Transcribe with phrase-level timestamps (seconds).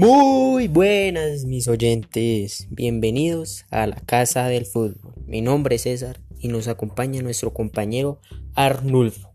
[0.00, 5.12] Muy buenas mis oyentes, bienvenidos a la Casa del Fútbol.
[5.26, 8.18] Mi nombre es César y nos acompaña nuestro compañero
[8.54, 9.34] Arnulfo.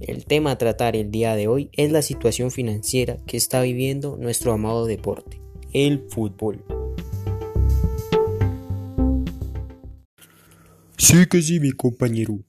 [0.00, 4.16] El tema a tratar el día de hoy es la situación financiera que está viviendo
[4.16, 5.40] nuestro amado deporte,
[5.72, 6.64] el fútbol.
[10.96, 12.40] Sí que sí, mi compañero.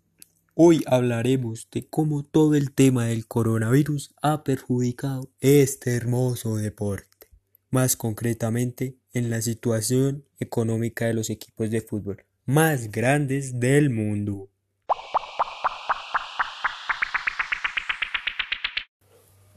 [0.56, 7.11] Hoy hablaremos de cómo todo el tema del coronavirus ha perjudicado este hermoso deporte,
[7.72, 14.50] más concretamente en la situación económica de los equipos de fútbol más grandes del mundo.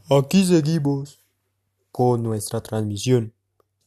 [0.08, 1.24] Aquí seguimos
[1.90, 3.34] con nuestra transmisión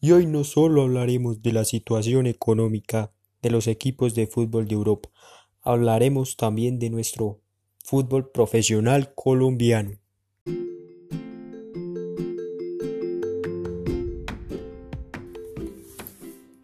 [0.02, 4.76] y hoy no solo hablaremos de la situación económica de los equipos de fútbol de
[4.76, 5.10] Europa,
[5.62, 7.40] hablaremos también de nuestro
[7.84, 10.00] fútbol profesional colombiano.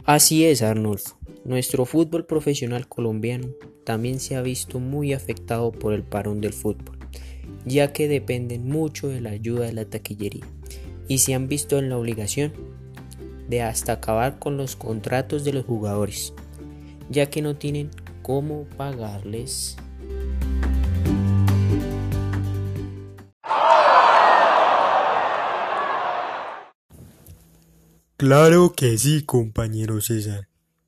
[0.05, 1.17] Así es, Arnulfo.
[1.45, 3.47] Nuestro fútbol profesional colombiano
[3.85, 6.97] también se ha visto muy afectado por el parón del fútbol,
[7.65, 10.45] ya que dependen mucho de la ayuda de la taquillería
[11.07, 12.51] y se han visto en la obligación
[13.47, 16.33] de hasta acabar con los contratos de los jugadores,
[17.09, 17.89] ya que no tienen
[18.23, 19.77] cómo pagarles.
[28.25, 30.47] Claro que sí, compañero César,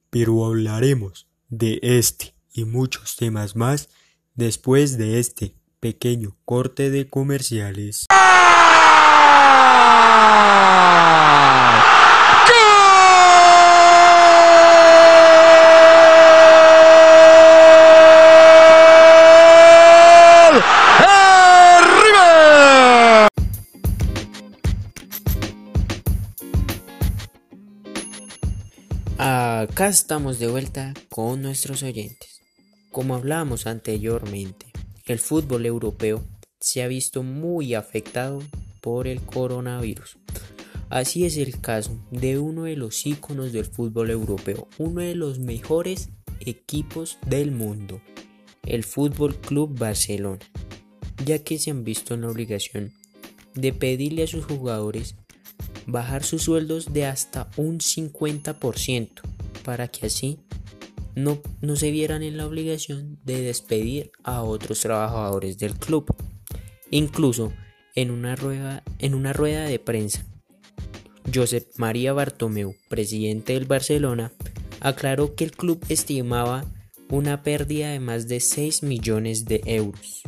[0.10, 3.90] pero hablaremos de este y muchos temas más
[4.36, 8.06] después de este pequeño corte de comerciales.
[29.28, 32.42] Acá estamos de vuelta con nuestros oyentes.
[32.92, 34.68] Como hablábamos anteriormente,
[35.08, 36.24] el fútbol europeo
[36.60, 38.44] se ha visto muy afectado
[38.82, 40.20] por el coronavirus.
[40.92, 45.40] Así es el caso de uno de los íconos del fútbol europeo, uno de los
[45.40, 46.10] mejores
[46.42, 48.02] equipos del mundo,
[48.62, 50.46] el Fútbol Club Barcelona,
[51.26, 52.94] ya que se han visto en la obligación
[53.56, 55.16] de pedirle a sus jugadores
[55.86, 59.22] bajar sus sueldos de hasta un 50%
[59.64, 60.40] para que así
[61.16, 66.14] no, no se vieran en la obligación de despedir a otros trabajadores del club.
[66.92, 67.54] Incluso
[67.96, 70.26] en una rueda, en una rueda de prensa,
[71.34, 74.34] Josep María Bartomeu, presidente del Barcelona,
[74.82, 76.66] aclaró que el club estimaba
[77.10, 80.24] una pérdida de más de 6 millones de euros.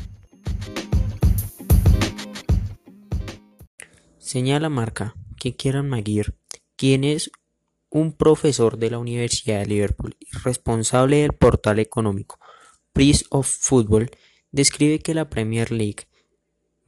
[4.17, 6.33] Señala marca que Kieran Maguire,
[6.75, 7.31] quien es
[7.89, 12.39] un profesor de la Universidad de Liverpool y responsable del portal económico
[12.93, 14.11] Price of Football,
[14.51, 16.07] describe que la Premier League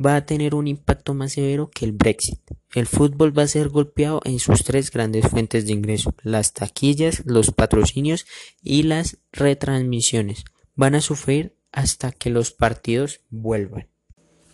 [0.04, 2.40] va a tener un impacto más severo que el Brexit.
[2.74, 7.24] El fútbol va a ser golpeado en sus tres grandes fuentes de ingreso, las taquillas,
[7.26, 8.26] los patrocinios
[8.62, 10.46] y las retransmisiones.
[10.76, 13.88] Van a sufrir hasta que los partidos vuelvan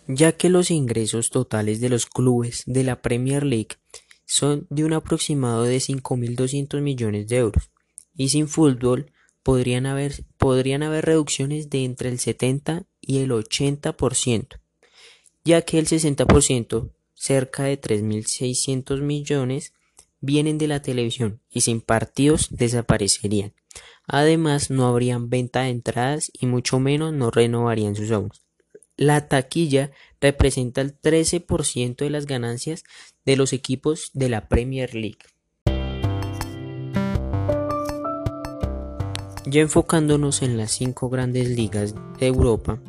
[0.08, 3.76] ya que los ingresos totales de los clubes de la Premier League
[4.24, 7.70] son de un aproximado de 5.200 millones de euros,
[8.14, 9.12] y sin fútbol
[9.42, 14.60] podrían haber, podrían haber reducciones de entre el 70 y el 80%,
[15.44, 19.72] ya que el 60%, cerca de 3.600 millones,
[20.20, 23.54] vienen de la televisión y sin partidos desaparecerían.
[24.06, 28.45] Además, no habrían venta de entradas y mucho menos no renovarían sus autos.
[28.98, 29.90] La taquilla
[30.22, 32.82] representa el 13% de las ganancias
[33.26, 35.18] de los equipos de la Premier League.
[39.44, 42.80] Ya enfocándonos en las cinco grandes ligas de Europa,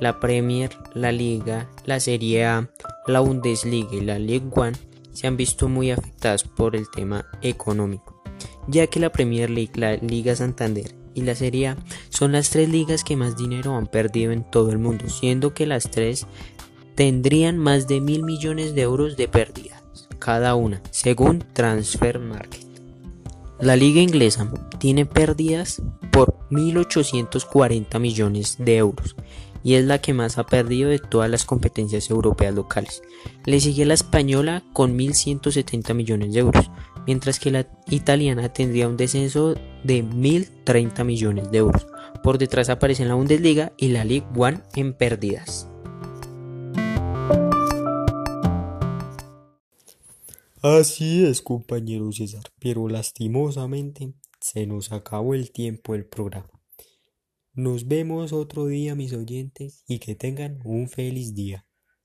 [0.00, 2.70] la Premier, la Liga, la Serie A,
[3.06, 4.78] la Bundesliga y la League One
[5.12, 8.22] se han visto muy afectadas por el tema económico,
[8.66, 11.76] ya que la Premier League, la Liga Santander y la Serie A
[12.08, 15.66] son las tres ligas que más dinero han perdido en todo el mundo, siendo que
[15.66, 16.26] las tres
[16.94, 19.84] tendrían más de mil millones de euros de pérdidas
[20.18, 22.64] cada una, según Transfer Market.
[23.60, 29.16] La liga inglesa tiene pérdidas por 1.840 millones de euros
[29.64, 33.02] y es la que más ha perdido de todas las competencias europeas locales.
[33.46, 36.70] Le sigue la española con 1.170 millones de euros,
[37.06, 41.86] mientras que la italiana tendría un descenso de 1.030 millones de euros.
[42.22, 45.68] Por detrás aparecen la Bundesliga y la League One en pérdidas.
[50.60, 56.48] Así es, compañero César, pero lastimosamente se nos acabó el tiempo del programa.
[57.56, 61.64] Nos vemos otro día, mis oyentes, y que tengan un feliz día.